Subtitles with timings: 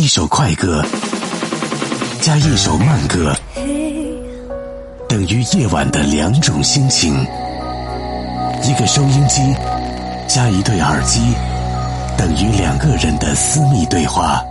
[0.00, 0.82] 一首快歌
[2.22, 3.36] 加一首慢歌，
[5.06, 7.14] 等于夜晚的两种心情。
[8.64, 9.42] 一个收音机
[10.26, 11.20] 加一对耳机，
[12.16, 14.42] 等于两个人的私密对话。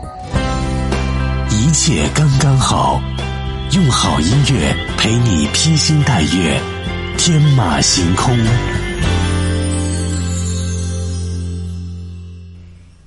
[1.50, 3.02] 一切刚刚好，
[3.72, 6.62] 用好音乐陪你披星戴月，
[7.18, 8.38] 天马行空。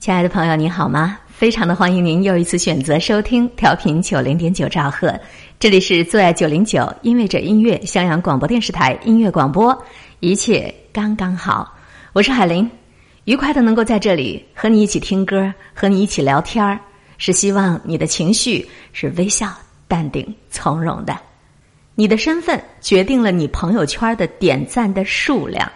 [0.00, 1.18] 亲爱的朋友，你好吗？
[1.32, 5.18] 非常的欢迎您又一次选择收听调频九零点九兆赫，
[5.58, 9.76] 这里是最爱九零九音乐者音乐襄阳广播电视台音乐广播，
[10.20, 11.76] 一切刚刚好。
[12.12, 12.70] 我是海玲，
[13.24, 16.78] 愉快的能够在这里和你一起听歌，和你一起聊天儿，
[17.18, 19.52] 是希望你的情绪是微笑、
[19.88, 21.18] 淡定、从容的。
[21.96, 25.68] 你的身份决定了你朋友圈的点赞的数量。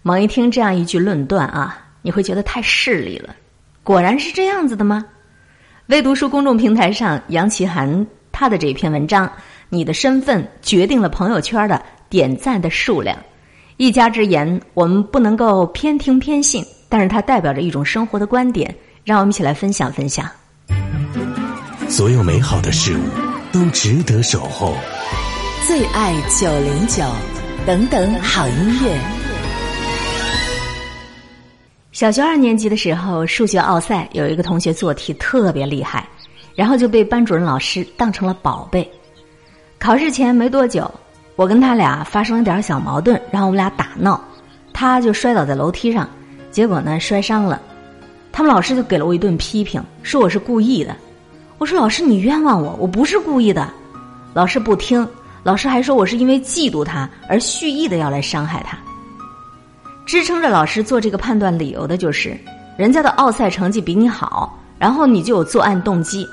[0.00, 3.34] 猛一听这样一句论断啊，你会觉得太势利了。
[3.86, 5.04] 果然是这样子的吗？
[5.86, 9.30] 微读书公众平台上，杨奇涵他的这篇文章，
[9.68, 13.16] 你的身份决定了朋友圈的点赞的数量。
[13.76, 20.28] 一家之言，我们不能够偏听偏信，但是它代表着一种生活的观点，让我们一起来分享分享。
[21.88, 23.02] 所有美好的事物
[23.52, 24.74] 都值得守候。
[25.64, 27.04] 最爱九零九，
[27.64, 29.15] 等等好音乐。
[31.96, 36.06] 小学二年级的时候，数学奥赛有一个同学做题特别厉害，
[36.54, 38.86] 然后就被班主任老师当成了宝贝。
[39.78, 40.92] 考试前没多久，
[41.36, 44.22] 我跟他俩发生了点小矛盾，然后我们俩打闹，
[44.74, 46.06] 他就摔倒在楼梯上，
[46.50, 47.58] 结果呢摔伤了。
[48.30, 50.94] 他们老师就给了我一顿批评，说我是故意的。
[51.56, 53.72] 我说老师你冤枉我，我不是故意的。
[54.34, 55.08] 老师不听，
[55.42, 58.76] 老师还说我是因为嫉妒他而蓄意的要来伤害他。
[60.06, 62.38] 支撑着老师做这个判断理由的就是，
[62.76, 66.26] 人家的奥赛成绩比你好，然后你就有作案动机。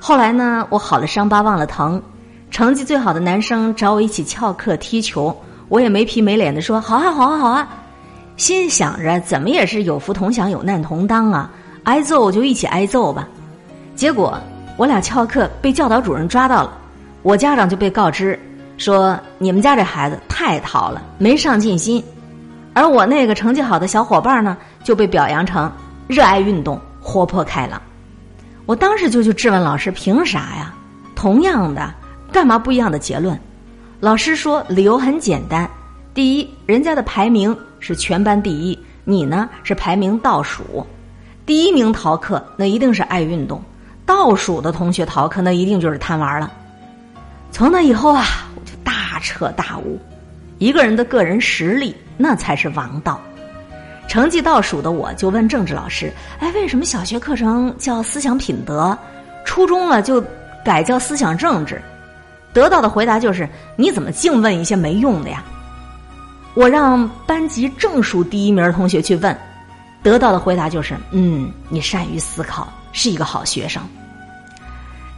[0.00, 2.00] 后来呢，我好了伤疤忘了疼，
[2.48, 5.36] 成绩最好的男生找我一起翘课踢球，
[5.68, 7.68] 我也没皮没脸的说好啊好啊好啊，
[8.36, 11.50] 心想着怎么也是有福同享有难同当啊，
[11.82, 13.28] 挨揍就一起挨揍吧。
[13.96, 14.38] 结果
[14.76, 16.78] 我俩翘课被教导主任抓到了，
[17.22, 18.38] 我家长就被告知
[18.78, 22.00] 说你们家这孩子太淘了，没上进心。
[22.76, 24.54] 而我那个成绩好的小伙伴呢，
[24.84, 25.72] 就被表扬成
[26.06, 27.80] 热爱运动、活泼开朗。
[28.66, 30.74] 我当时就去质问老师：“凭啥呀？
[31.14, 31.94] 同样的，
[32.30, 33.40] 干嘛不一样的结论？”
[33.98, 35.66] 老师说：“理由很简单，
[36.12, 40.86] 第一，人家的排名是全班第一，你呢是排名倒数。
[41.46, 43.58] 第一名逃课，那一定是爱运动；
[44.04, 46.52] 倒数的同学逃课，那一定就是贪玩了。”
[47.50, 48.22] 从那以后啊，
[48.54, 49.98] 我就大彻大悟：
[50.58, 51.94] 一个人的个人实力。
[52.18, 53.20] 那才是王道。
[54.08, 58.96] 成绩倒数的我就问政治老师：“哎，为什么小学课程叫思想品德，
[59.44, 60.24] 初中了就
[60.64, 61.78] 改叫思想政治？”
[62.54, 63.46] 得到的回答就是
[63.76, 65.44] ：“你怎么净问一些没用的呀？”
[66.54, 69.36] 我让班级正数第一名同学去问，
[70.02, 73.82] 得到的回答就是：“嗯，你善于思考，是一个好学生。”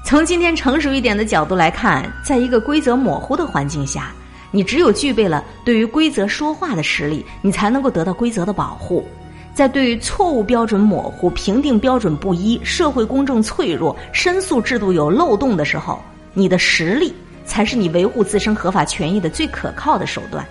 [0.04, 4.10] 从今天成熟一点的角度来看，在一个规则模糊的环境下。
[4.50, 9.06] 你只有具备了对于规则说话的实力，你才能够得到规则的保护。
[9.54, 16.00] 在对于错误标准模糊、评定标准不一、社会公正脆弱、申诉制度有漏洞的时候，
[16.32, 17.12] 你的实力
[17.44, 20.46] 才是你维护自身合法权益的最可靠的手段。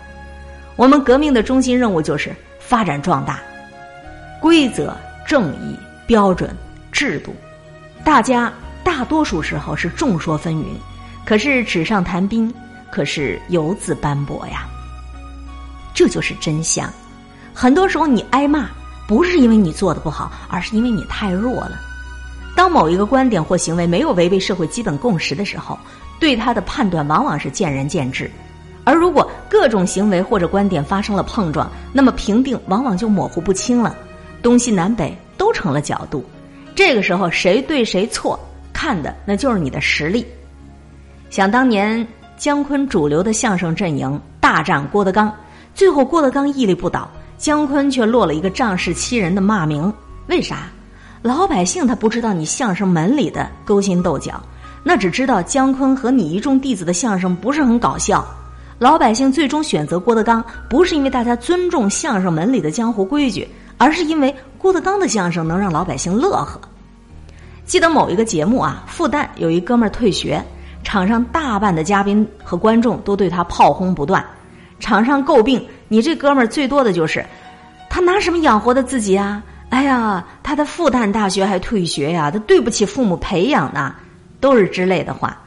[0.76, 3.40] 我们革命的中心任务就是发展壮大
[4.42, 4.94] 规则、
[5.26, 5.76] 正义、
[6.06, 6.54] 标准、
[6.92, 7.34] 制度。
[8.04, 8.52] 大家
[8.84, 10.66] 大多数时候是众说纷纭，
[11.26, 12.54] 可是纸上谈兵。
[12.92, 14.68] 可是游子斑驳呀，
[15.94, 16.92] 这就是真相。
[17.54, 18.70] 很多时候你挨骂，
[19.08, 21.80] 不是因为你做的不好，而是因为你太弱了。
[22.56, 25.78] 当某一个观点或行为没有违背社会基本共识的时候，
[26.20, 28.30] 对他的判断往往是见仁见智。
[28.84, 33.96] 而如果各种行为或者观点发生了碰撞，那么评定往往就模糊不清了，
[34.42, 36.24] 东西南北都成了角度。
[36.76, 38.40] 这个时候谁对谁错，
[38.72, 40.26] 看的那就是你的实力。
[41.30, 42.08] 想当年。
[42.38, 45.34] 姜昆主流的相声阵营大战郭德纲，
[45.74, 49.92] 最后郭德纲屹立不倒，姜昆却落了一个仗势欺人的骂名。
[50.28, 50.68] 为啥？
[51.24, 54.40] 老百姓他不知道你相声门里的勾心斗角，
[54.84, 58.26] 那只知道姜昆和你一众弟子的相声不是很搞笑。
[58.78, 63.48] 老百姓最终选择郭德纲，不是因为大家尊重相声门里的江湖规矩，
[63.80, 66.62] 而是因为郭德纲的相声能让老百姓乐呵。
[67.66, 70.42] 记得某一个节目啊，复旦有一哥们儿退学。
[70.88, 74.26] 场上大半的嘉宾和观众都对他炮轰不断，
[74.80, 77.26] 场上诟病你这哥们儿最多的就是，
[77.90, 79.44] 他拿什么养活的自己啊？
[79.68, 83.94] 哎呀，他的复旦大学还退学呀，他对不起父母培养的，
[84.40, 85.38] 都是之类的话。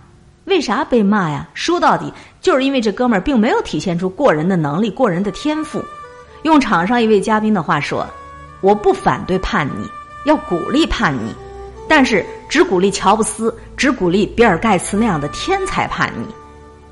[0.45, 1.49] 为啥被骂呀？
[1.55, 5.83] 说到底，就是因为这哥们儿并没有体现出过人的能力、过人的天赋。
[6.43, 8.07] 用场上一位嘉宾的话说
[8.61, 9.89] ：“我不反对叛逆，
[10.27, 11.35] 要鼓励叛逆，
[11.91, 16.25] 但是只鼓励乔布斯、只鼓励比尔盖茨那样的天才叛逆。”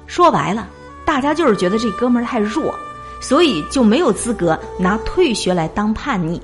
[0.09, 0.69] 说白了，
[1.05, 2.75] 大家就是觉得这哥们儿太弱，
[3.21, 6.43] 所以就没有资格拿退学来当叛逆。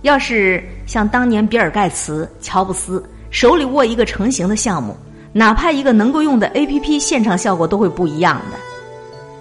[0.00, 4.96] 要是像当年比尔盖茨、乔布斯手里握一个成型的项目。
[5.34, 8.56] 哪怕一个能够用的 A P P，现场效果都会不一样的。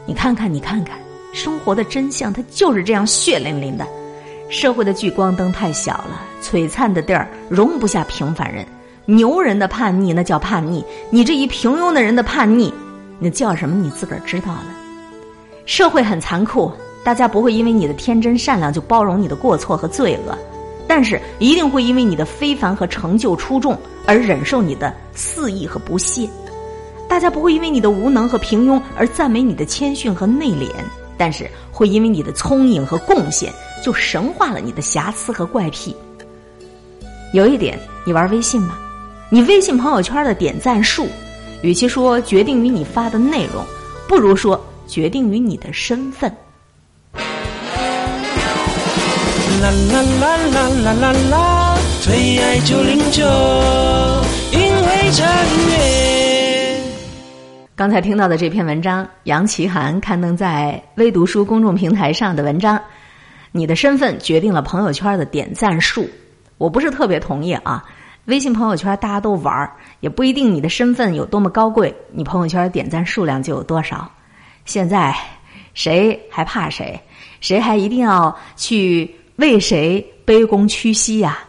[0.06, 1.00] 你看看，你看看，
[1.32, 3.88] 生活的真相，它就是这样血淋淋的。
[4.52, 8.66] 社会的聚光灯太小了，璀璨的地儿容不下平凡人。
[9.06, 12.72] 牛人的叛逆那叫叛逆，你这一平庸的人的叛逆，
[13.18, 13.78] 那叫什么？
[13.78, 14.66] 你自个儿知道了。
[15.66, 16.70] 社会很残酷，
[17.02, 20.38] 大家不会因为你的天真善良就包容你的过错和罪恶。
[20.86, 26.28] 但是一定会因为你的非凡和成就出众而忍受你的肆意和不屑，
[27.08, 30.70] 大家不会因为你的无能和平庸而赞美你的谦逊和内敛，
[31.18, 33.50] 但是会因为你的聪颖和贡献
[33.84, 35.96] 就神化了你的瑕疵和怪癖。
[37.34, 38.78] 有一点，你玩微信吗？
[39.30, 41.08] 你微信朋友圈的点赞数，
[41.62, 43.64] 与其说决定于你发的内容，
[44.08, 46.30] 不如说决定于你的身份。
[49.62, 51.78] 啦啦啦啦啦啦啦！
[52.02, 53.24] 最爱九零九，
[54.52, 56.84] 因为这音乐。
[57.76, 62.82] 刚才听到的这篇文章，杨奇涵刊登在微读书公众平台上的文章，
[63.52, 66.10] 你的身份决定了朋友圈的点赞数。
[66.58, 67.84] 我不是特别同意啊，
[68.26, 74.10] 微信朋友圈大家都玩儿，也不一定你的身份有多么高贵，你朋友圈点赞数量就有多少。
[74.66, 75.16] 现在
[75.74, 77.00] 谁还怕谁？
[77.40, 79.16] 谁还一定要去？
[79.38, 81.40] 为谁卑躬屈膝呀？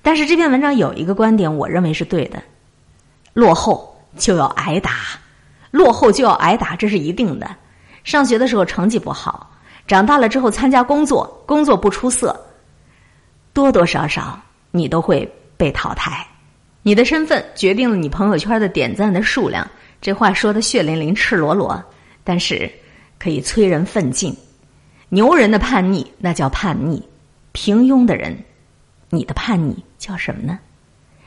[0.00, 2.42] 但是这篇文章有一个观点，我认为是对的：
[3.34, 4.92] 落后就要挨打，
[5.70, 7.54] 落后就要挨打，这是一定的。
[8.02, 9.50] 上学的时候成绩不好，
[9.86, 12.38] 长大了之后参加工作，工作不出色，
[13.52, 14.40] 多多少少
[14.70, 16.26] 你都会被淘汰。
[16.82, 19.68] 你的身份决定了你朋友圈的点赞的数量，
[20.00, 21.82] 这话说的血淋淋、赤裸裸，
[22.22, 22.70] 但是
[23.18, 24.34] 可以催人奋进。
[25.10, 27.02] 牛人的叛逆，那叫叛逆。
[27.52, 28.36] 平庸的人，
[29.10, 30.58] 你的叛逆叫什么呢？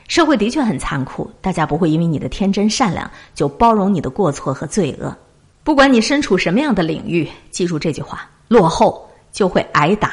[0.08, 5.16] 社会的确很残酷，大家不会因为你的天真善良就包容你的过错和罪恶。
[5.64, 10.10] 不管你身处什么样的领域，记住这句话：落后就会挨打。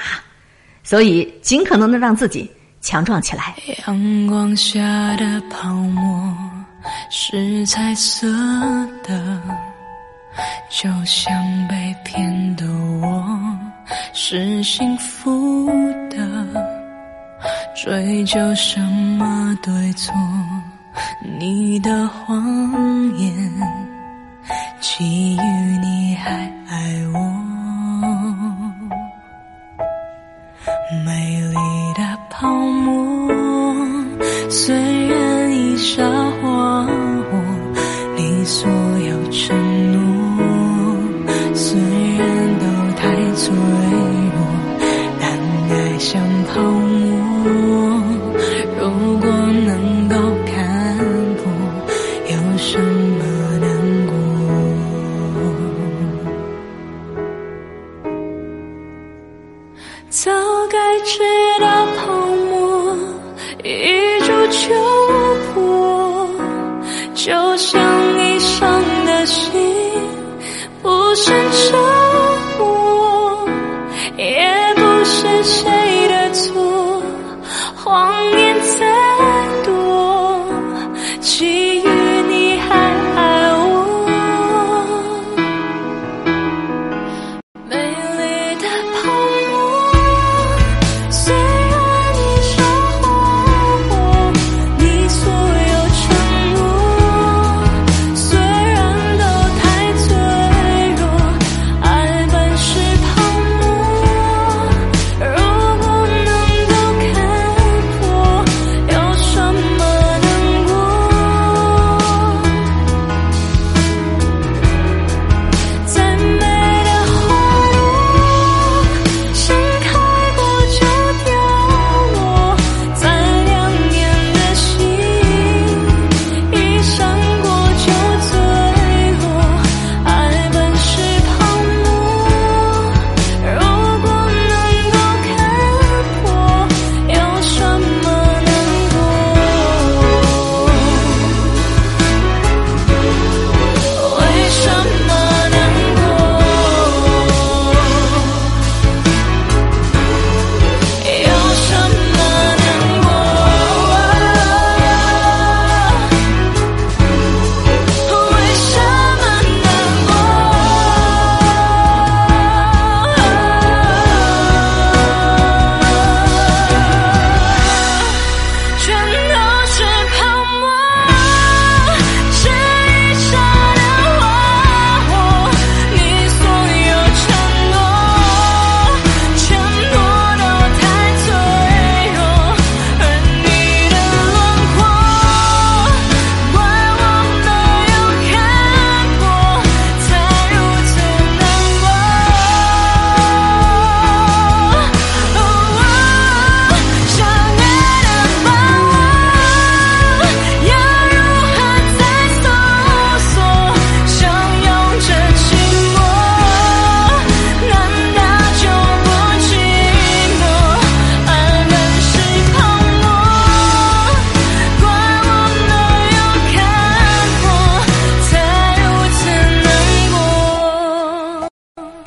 [0.83, 3.55] 所以，尽可能的让自己强壮起来。
[3.87, 4.79] 阳光下
[5.15, 6.37] 的泡沫
[7.09, 8.27] 是彩色
[9.03, 9.41] 的，
[10.69, 11.33] 就像
[11.67, 12.65] 被骗的
[13.01, 13.57] 我。
[14.13, 15.69] 是幸福
[16.09, 16.17] 的，
[17.75, 20.13] 追究什么对错？
[21.39, 22.43] 你的谎
[23.17, 23.33] 言，
[24.79, 25.39] 基于
[25.81, 27.19] 你还爱我，
[31.03, 31.55] 美丽
[31.95, 33.27] 的泡沫，
[34.49, 36.24] 虽然一刹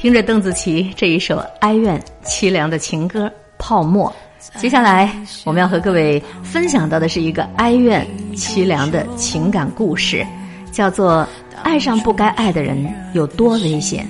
[0.08, 3.26] 听着邓紫棋这一首哀怨凄凉的情歌
[3.58, 4.10] 《泡沫》，
[4.58, 10.26] 接下来我们要和各位分享到的是一个哀怨凄凉的情感故事，
[10.72, 11.28] 叫做
[11.62, 14.02] 《爱上不该爱的人有多危险》，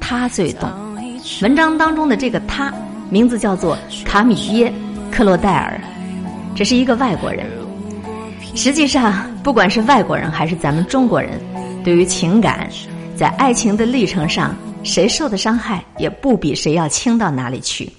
[0.00, 0.68] 他最懂。
[1.40, 2.74] 文章当中的这个他，
[3.08, 4.68] 名字叫做卡米耶·
[5.16, 5.80] 克洛戴尔，
[6.56, 7.46] 这是一个外国人。
[8.56, 11.40] 实际上，不管是外国人还是咱们中国人，
[11.84, 12.68] 对于情感，
[13.14, 14.52] 在爱情的历程上，
[14.84, 17.90] 谁受的伤害也不比谁要轻到哪里去。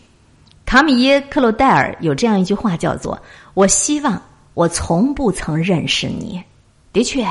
[0.65, 3.21] 卡米耶·克洛戴尔有这样一句话，叫做
[3.53, 4.21] ：“我希望
[4.53, 6.41] 我从不曾认识你。”
[6.93, 7.25] 的确，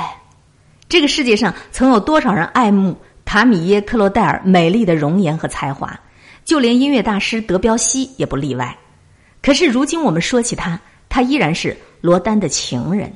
[0.88, 5.98] 这个世界上曾有多少人爱慕卡米耶·克洛戴尔美丽的容颜和才华，
[6.44, 8.76] 就连音乐大师德彪西也不例外。
[9.40, 11.76] 可是如今我们说起他，他依然是。
[12.00, 13.10] 罗丹的情人。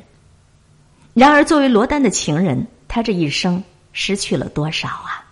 [1.12, 5.27] 然而，作为罗丹的情人，他这一生失去了多少啊？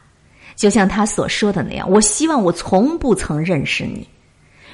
[0.57, 4.09] 就像他所说的那样：“我希望我从不曾认识你。”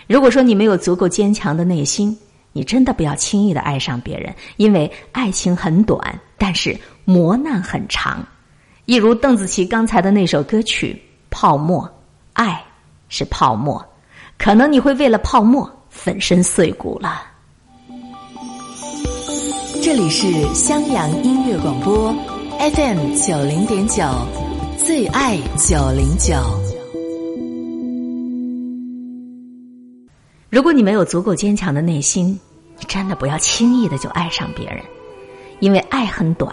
[0.09, 2.17] 如果说你没有足够坚强的内心，
[2.53, 8.25] 你真的不要轻易的爱上别人，因为爱情很短，但是磨难很长。
[8.85, 10.93] 一如邓紫棋刚才的那首歌曲
[11.31, 11.85] 《泡沫》，
[12.33, 12.63] 爱
[13.09, 13.85] 是泡沫，
[14.39, 17.23] 可能你会为了泡沫粉身碎骨了。
[19.83, 22.15] 这里是襄阳音乐广播
[22.59, 24.05] ，FM 九零点九，
[24.85, 26.35] 最爱九零九。
[30.51, 32.39] 如果你没有足够坚强的内心，
[32.81, 34.83] 你真的不要轻易的就爱上别人，
[35.61, 36.53] 因为爱很短，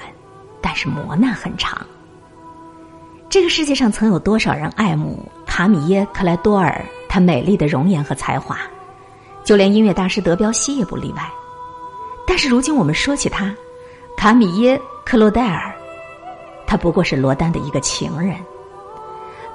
[0.62, 1.84] 但是磨难很长。
[3.30, 8.60] 这个世界上曾有多少人爱慕卡米耶·克莱多尔，她美丽的容颜和才华，
[9.44, 11.28] 就连音乐大师德彪西也不例外。
[12.28, 13.52] 但是如今我们说起他，
[14.16, 15.74] 卡米耶·克洛戴尔，
[16.70, 18.36] 他不过是罗丹的一个情人。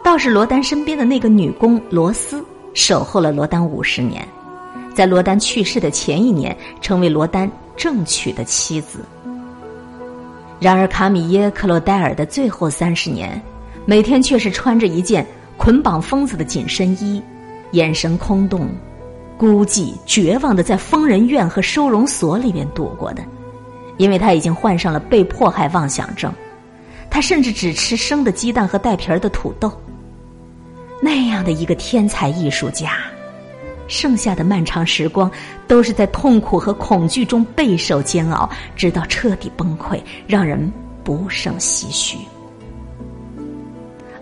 [0.02, 2.44] 倒是罗丹身边的那个女工罗斯，
[2.74, 4.26] 守候了罗丹五十年，
[4.92, 8.98] 在罗丹去世的前一年，成为罗丹正娶的妻子。
[10.58, 13.40] 然而卡米耶·克洛戴尔的最后三十年，
[13.86, 15.24] 每天却是穿着一件
[15.56, 17.22] 捆绑疯子的紧身衣，
[17.70, 18.68] 眼神空洞。
[19.38, 23.22] 孤寂、绝望的在疯人院和收容所里面度过的，
[23.98, 26.32] 因为他已经患上了被迫害妄想症，
[27.14, 29.72] 他甚至只吃生的鸡蛋和带皮儿的土豆。
[31.00, 32.96] 那样的一个天才艺术家，
[33.86, 35.30] 剩下的漫长时光
[35.68, 40.72] 都是在痛苦和恐惧中备受煎熬，直到彻底崩溃，让人
[41.04, 42.18] 不胜唏嘘。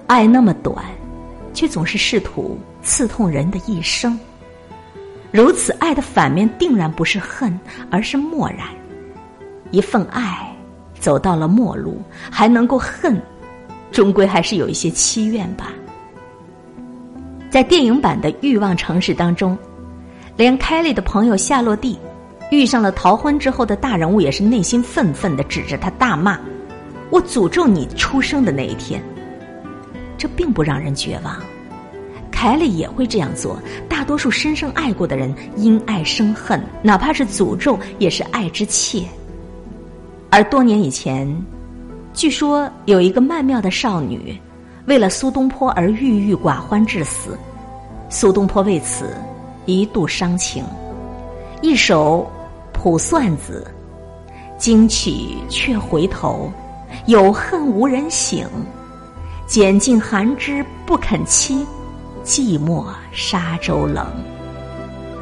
[0.06, 0.84] 爱那么短，
[1.54, 4.20] 却总是试图刺痛人的一生。
[5.30, 7.58] 如此爱的反面，定然不是恨，
[7.90, 8.68] 而是漠然。
[9.70, 10.51] 一份爱
[11.02, 13.20] 走到了末路，还能够恨，
[13.90, 15.72] 终归还是有一些凄怨吧。
[17.50, 19.58] 在电影版的《欲望城市》当中，
[20.36, 21.98] 连凯莉的朋友夏洛蒂
[22.52, 26.38] 遇上了逃婚之后的大人物，也是内心愤愤的指着他大骂
[27.10, 29.02] ：“我诅咒你出生的那一天！”
[30.16, 31.36] 这并不让人绝望。
[32.30, 33.60] 凯莉也会这样做。
[33.88, 39.04] 大多数深深爱过的人，因爱生恨，哪怕是诅咒，也是爱之切。
[40.34, 41.28] 而多年以前，
[42.14, 44.34] 据说有一个曼妙的少女，
[44.86, 47.38] 为了苏东坡而郁郁寡欢致死。
[48.08, 49.14] 苏东坡为此
[49.66, 50.64] 一度伤情，
[51.60, 52.26] 一首
[52.82, 53.70] 《卜算子》
[54.56, 56.50] ：“惊起却回头，
[57.04, 58.48] 有恨无人省。
[59.46, 61.62] 拣尽寒枝不肯栖。”
[62.24, 64.06] 寂寞沙洲冷。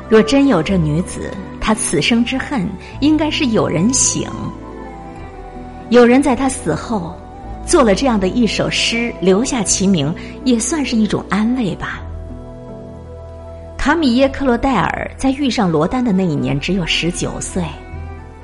[0.09, 2.65] 若真有这女子，她此生之恨
[3.01, 4.31] 应该是有人醒。
[5.91, 7.17] 有人在他死后
[7.67, 12.01] 做了这样的一首诗，留下其名，也算是一种安慰吧。
[13.77, 17.65] 卡米耶·克洛代尔在遇上罗丹的那一年只有十九岁，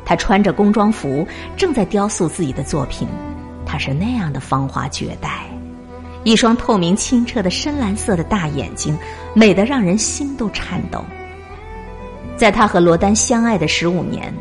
[0.05, 1.25] 他穿着工装服，
[1.57, 3.07] 正在雕塑自己的作品，
[3.65, 5.45] 他是那样的芳华绝代。
[6.25, 8.99] 一双透明清澈的深蓝色的大眼睛，
[9.35, 11.05] 美得让人心都颤抖。
[12.37, 14.35] 在他和罗丹相爱的十五年，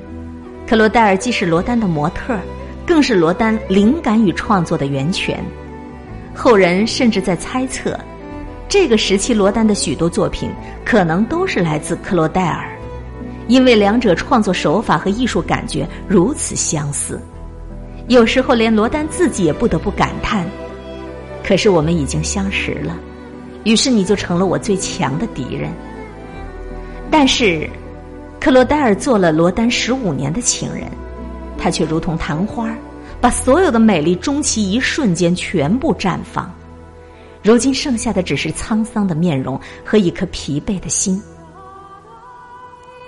[0.66, 2.36] 克罗代尔既是罗丹的模特，
[2.86, 5.44] 更是罗丹灵感与创作的源泉。
[6.34, 8.00] 后人甚至在猜测，
[8.68, 10.50] 这个时期罗丹的许多作品
[10.84, 12.70] 可能都是来自克罗戴尔，
[13.48, 17.20] 因为两者创作手法和艺术感觉如此相似。
[18.08, 20.46] 有时候连罗丹自己也不得不感叹。
[21.44, 22.98] 可是我们已经相识了，
[23.64, 25.72] 于是你就成了我最强的敌人。
[27.10, 27.70] 但是，
[28.40, 30.88] 克罗戴尔做了罗丹十五年的情人，
[31.66, 32.70] 他却如同昙花，
[33.20, 36.54] 把所有的美丽终其一瞬间全部绽放。
[37.42, 41.20] 如今剩下的只是沧桑的面容和一颗疲惫的心。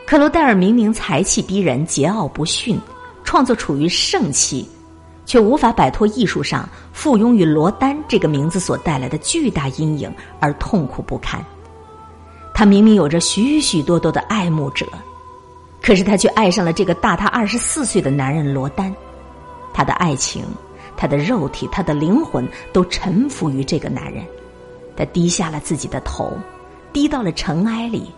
[0.08, 2.82] 克罗戴尔明明才气逼人、桀骜不驯，
[3.24, 4.68] 创作处于盛期，
[5.24, 11.40] 却无法摆脱艺术上附庸于罗丹这个名字所带来的巨大阴影而痛苦不堪。
[12.56, 14.88] 他明明有着许许多多的爱慕者，
[15.88, 18.94] 可是他却爱上了这个大他二十四岁的男人罗丹。
[19.74, 20.44] 他的爱情。
[21.00, 24.26] 他的肉体，他的灵魂都臣服于这个男人，
[24.96, 26.36] 他低下了自己的头，
[26.92, 28.12] 低到了尘埃里。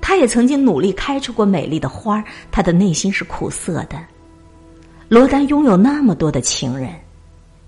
[0.00, 3.98] 他也曾经努力开出过美丽的花他的内心是苦涩的。
[5.06, 6.88] 罗丹拥有那么多的情人，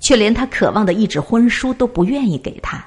[0.00, 2.82] 却连他渴望的一纸婚书都不愿意给他，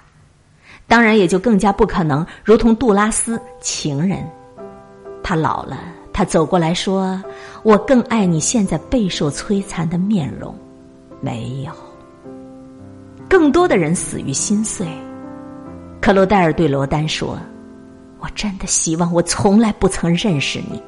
[0.88, 4.28] 当然也就更加不可能如同杜拉斯情人。
[5.22, 5.78] 他老了，
[6.18, 7.22] 他走过来说
[7.62, 10.52] ：“我更爱你现在备受摧残的面容。”
[11.22, 11.72] 没有，
[13.30, 14.88] 更多的人死于心碎。
[16.02, 17.38] 克罗戴尔对罗丹说
[18.18, 20.82] ：“我真的希望我从来不曾认识你。”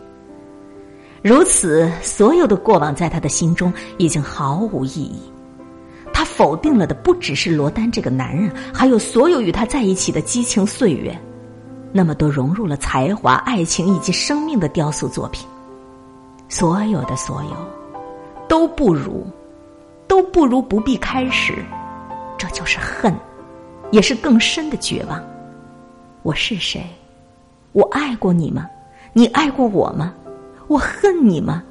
[1.22, 5.22] 如此，所有的过往在他的心中已经毫无意义。
[6.12, 11.16] 他否定了的不只是罗丹这个男人，还有所有与他在一起的激情岁月，
[11.92, 15.48] 那么多融入了才华、爱情以及生命的雕塑作品。
[16.48, 17.56] 所有的所有，
[18.48, 19.26] 都不如。
[20.08, 21.64] 都不如不必开始，
[22.36, 23.16] 这就是恨，
[23.92, 25.24] 也是更深的绝望。
[26.24, 26.84] 我是谁？
[27.74, 28.68] 我爱过你吗？
[29.14, 30.12] 你爱过我吗？
[30.68, 31.62] 我恨你吗？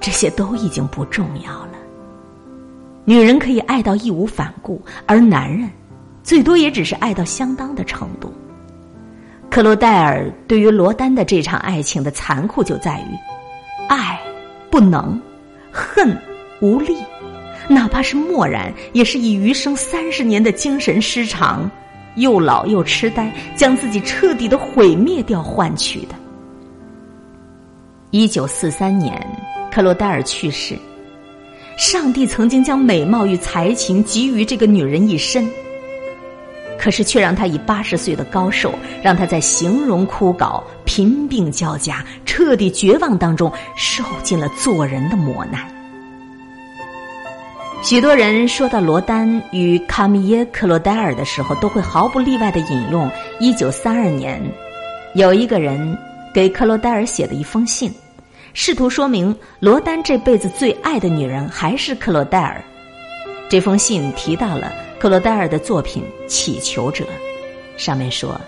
[0.00, 1.74] 这些都已经不重要了。
[3.04, 5.70] 女人可以爱到义无反顾，而男人
[6.24, 8.32] 最多也只是爱到相当的程度。
[9.54, 13.16] 克罗戴尔对于罗丹的这场爱情的残酷就在于：
[13.88, 14.20] 爱
[14.68, 15.16] 不能，
[15.70, 16.20] 恨
[16.60, 16.96] 无力。
[17.68, 21.70] 哪怕是漠然，也是以余生三十年的精神失常、
[22.16, 26.16] 又老又痴呆，将自己彻底的毁灭掉换取的。
[28.10, 29.24] 一九四三年，
[29.70, 30.76] 克罗戴尔去世。
[31.76, 35.48] 上帝曾经将美貌与才情给予这个女人一身，
[36.84, 45.66] 可是却让他以八十岁的高寿，让他在形容枯槁、贫病交加、彻底绝望当中，受尽了做人的磨难。
[47.82, 54.38] 许多人说到罗丹与卡米耶·克罗戴尔的时候，都会毫不例外的引用一九三二年
[55.14, 55.96] 有一个人
[56.34, 57.90] 给克罗戴尔写的一封信，
[58.52, 62.62] 试图说明罗丹这辈子最爱的女人还是克罗戴尔。
[63.48, 64.70] 这封信提到了
[65.04, 67.04] 克罗戴尔的作品《乞求者》，
[67.76, 68.40] 上面说，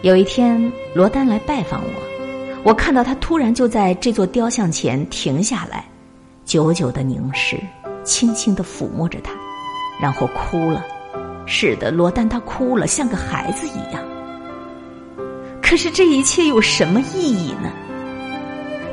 [0.00, 5.86] 有一天罗丹来拜访我，我看到他突然就在这座雕像前停下来，
[6.46, 7.58] 久久的凝视。
[8.04, 9.32] 轻轻的抚摸着他，
[10.00, 10.82] 然后哭了。
[11.44, 14.02] 是的，罗丹他哭了，像个孩子一样。
[15.60, 17.70] 可是这一切有什么意义呢？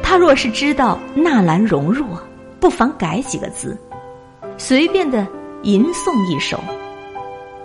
[0.03, 2.21] 他若是知道纳兰容若，
[2.59, 3.77] 不妨改几个字，
[4.57, 5.25] 随便的
[5.63, 6.62] 吟诵一首：“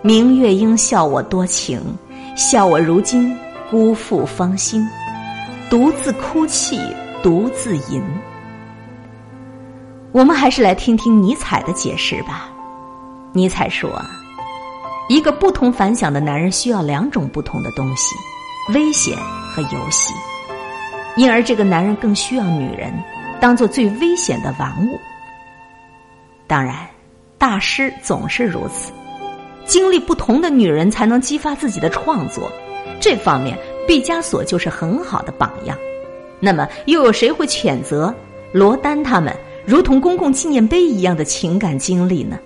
[0.01, 1.81] 明月应笑我多情，
[2.35, 3.37] 笑我如今
[3.69, 4.87] 辜负芳心，
[5.69, 6.79] 独自哭泣，
[7.21, 8.01] 独自吟。”
[10.13, 12.49] 我们还是来听听尼采的解释吧。
[13.33, 14.01] 尼采说
[15.09, 18.15] ：“一个不同凡响的男人需要两种不同的东西，
[18.73, 19.17] 危险
[19.51, 20.13] 和游戏。
[21.17, 22.93] 因而，这个男人更需要女人，
[23.41, 24.97] 当做最危险的玩物。
[26.47, 26.87] 当然，
[27.39, 28.91] 大师总是如此，
[29.65, 32.51] 经历不同的女人才能激发自己的创作。
[32.99, 35.75] 这方面，毕加索就是很好的榜样。
[36.39, 38.13] 那么，又有谁会谴责
[38.51, 42.39] 罗丹他们？”如同公共纪念碑一样的情感经历呢？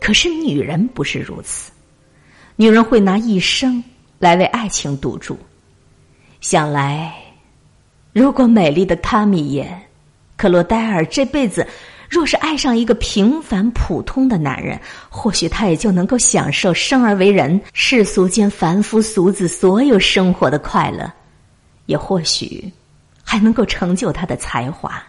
[0.00, 1.70] 可是女人不是如此，
[2.56, 3.82] 女人会拿一生
[4.18, 5.38] 来为爱情赌注。
[6.40, 7.12] 想来，
[8.14, 9.68] 如果美丽的卡米耶·
[10.38, 11.66] 克罗戴尔这辈子
[12.08, 21.12] 若是爱上一个平凡普通的男人，或许她也就能够享受生而为人、世俗间凡夫俗子所有生活的快乐，
[21.86, 22.72] 也或许
[23.22, 25.02] 还能够成就她的才华。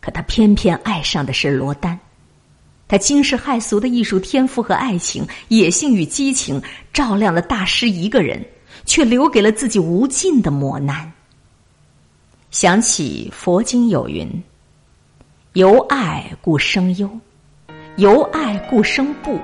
[0.00, 1.96] 可他偏偏爱上的是罗丹，
[2.88, 6.60] 他惊世骇俗的艺术天赋和爱情、野性与激情，
[6.92, 8.44] 照亮了大师一个人，
[8.84, 11.12] 却留给了自己无尽的磨难。
[12.50, 14.28] 想起佛经有云
[15.54, 17.06] ：“由爱故生忧，
[17.96, 19.38] 由爱故生怖。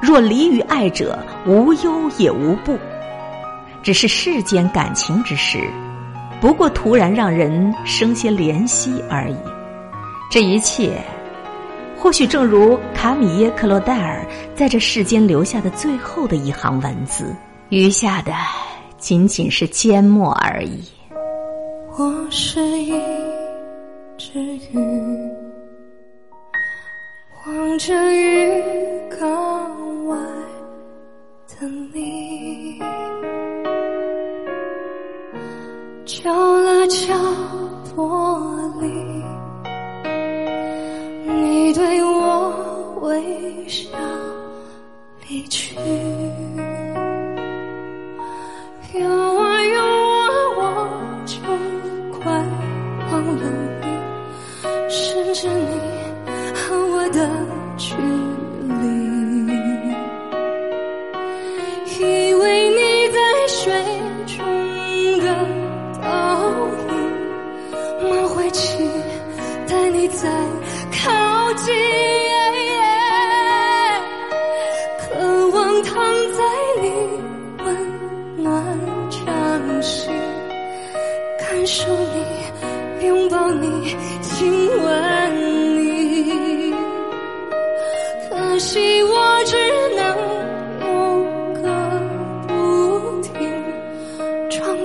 [0.00, 2.78] 若离于爱者，无忧也无怖。
[3.82, 5.58] 只是世间感情之事，
[6.40, 9.36] 不过突然让人生些怜惜而已。”
[10.30, 10.96] 这一切，
[11.98, 14.24] 或许正如卡米耶·克洛戴尔
[14.54, 17.34] 在这世间留下的最后的一行文字，
[17.70, 18.32] 余下的
[18.96, 20.84] 仅仅是缄默而已。
[21.98, 22.92] 我是一
[24.18, 24.78] 只鱼，
[27.44, 28.62] 望着鱼
[29.20, 30.16] 缸外
[31.48, 32.78] 的你，
[36.06, 37.14] 敲了敲
[37.94, 37.98] 玻
[38.80, 38.84] 璃。
[41.26, 43.88] 你对我微笑，
[45.28, 45.76] 离去。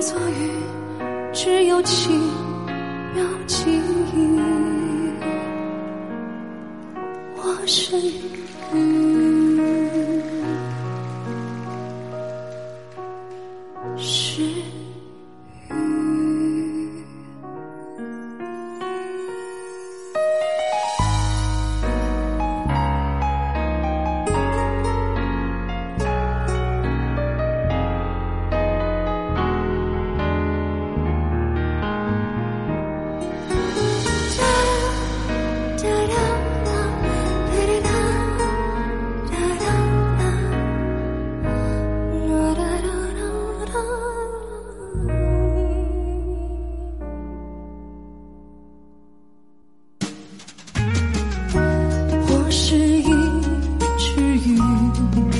[0.08, 2.18] 所以只有轻
[3.14, 4.40] 描记忆
[7.36, 7.94] 我是
[8.72, 9.17] 雨
[54.56, 55.37] 雨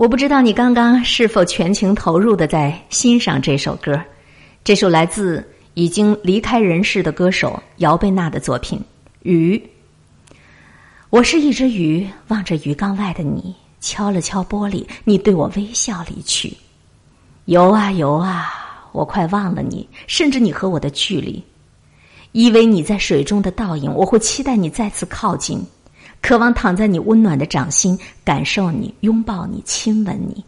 [0.00, 4.00] 我不知道你刚刚是否全情投入的在欣赏这首歌，
[4.64, 8.78] 这首来自已经离开人世的歌手姚贝娜的作品
[9.20, 9.58] 《鱼》。
[11.10, 16.56] 我是一只鱼，望着鱼缸外的你，敲了敲玻璃，你对我微笑离去。
[17.44, 21.44] 游啊游啊，我快忘了你，甚至你和我的距离。
[22.32, 25.62] 依偎你在水中的倒影，我会期待你再次靠近，
[26.22, 30.44] 渴望躺在你温暖的掌心，感受你，拥抱你，亲吻你。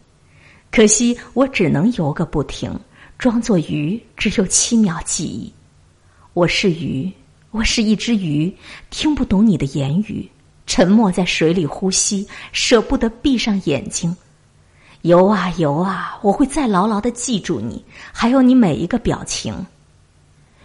[0.71, 2.73] 可惜我只能游个不停，
[3.17, 5.51] 装作鱼，只有七秒记忆。
[6.33, 7.11] 我是鱼，
[7.51, 8.51] 我是一只鱼，
[8.89, 10.29] 听不懂你的言语，
[10.65, 14.15] 沉默在水里呼吸，舍不得闭上眼睛。
[15.01, 19.53] 游啊游啊，我会再牢牢的记住你，还有你每一个表情。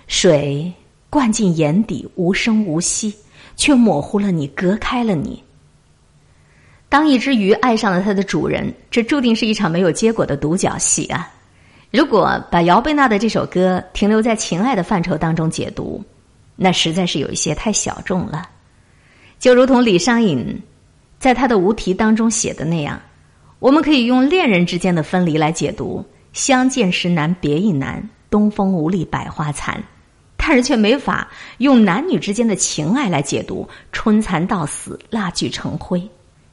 [0.06, 0.72] 水
[1.10, 3.12] 灌进眼底，无声无息，
[3.58, 5.44] 却模糊了你，隔开了你。
[6.88, 11.30] 当一只鱼爱上了它的主人，这注定是一场没有结果的独角戏啊！
[11.90, 16.02] 如果把姚贝娜的这首歌停留在情爱的范畴当中解读，
[16.56, 18.48] 那实在是有一些太小众了。
[19.38, 20.62] 就如同李商隐
[21.18, 22.98] 在他的《无题》当中写的那样。
[23.58, 29.82] 我们可以用恋人之间的分离来解读“相见时难别亦难，东风无力百花残”，
[30.48, 36.02] 但是却没法用男女之间的情爱来解读“春蚕到死，蜡炬成灰”。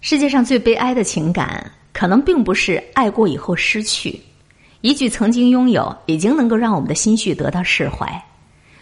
[0.02, 4.20] 世界上最悲哀的情感，可能并不是爱过以后失去，
[4.82, 8.22] 一句曾经拥有，已经能够让我们的心绪得到释怀。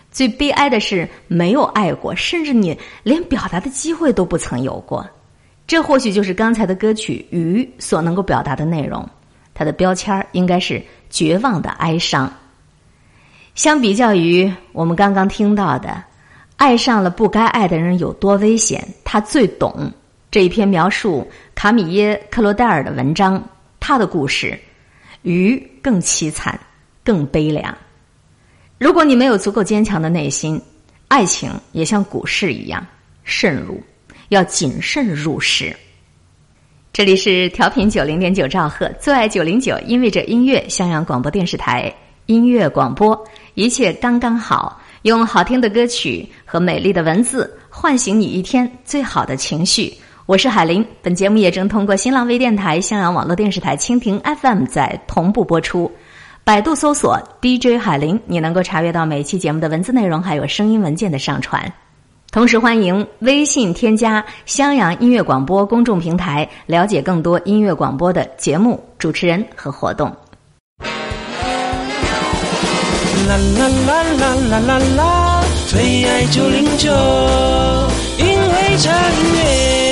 [0.09, 5.07] 最悲哀的是没有爱过，甚至你连表达的机会都不曾有过。
[5.67, 9.07] 这或许就是刚才的歌曲《鱼》所能够表达的内容，
[9.53, 12.33] 它的标签应该是绝望的哀伤。
[13.55, 16.03] 相比较于我们刚刚听到的
[16.57, 19.91] “爱上了不该爱的人有多危险”，他最懂
[20.31, 23.41] 这一篇描述卡米耶·克罗戴尔的文章，
[23.79, 24.47] 他的故事
[25.21, 26.59] 《鱼》更凄惨、
[27.03, 27.75] 更悲凉。
[28.79, 30.59] 如果你没有足够坚强的内心，
[31.07, 32.85] 爱情也像股市一样
[33.23, 33.81] 渗入。
[34.29, 35.75] 要谨慎入市。
[36.91, 41.93] 这里是调频九零点九兆赫，最爱九零九，因为这音乐，襄阳广播电视台
[42.27, 43.21] 音乐广播，
[43.53, 49.93] 一切刚刚好，用好听的歌曲和美丽的文字唤醒你一天最好的情绪。
[50.25, 55.91] 我是海林，本节目也正通过新浪微电台、襄阳网络电视台、蜻蜓 FM 在同步播出。
[56.45, 61.71] 百度搜索 DJ 海林，你能够查阅到每期节目的文字内容，还有声音文件的上传。
[62.31, 70.09] 同时欢迎微信添加襄阳音乐广播公众平台，了解更多音乐广播的节目、主持人和活动。
[73.27, 76.91] 啦啦啦啦啦啦啦，最爱九零九，
[78.17, 79.82] 因为音乐。